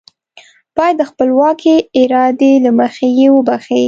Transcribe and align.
بايد 0.77 0.95
د 0.99 1.03
خپلواکې 1.09 1.75
ارادې 2.01 2.53
له 2.65 2.71
مخې 2.79 3.07
يې 3.19 3.27
وبښي. 3.35 3.79